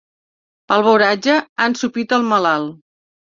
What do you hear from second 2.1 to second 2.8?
el malalt.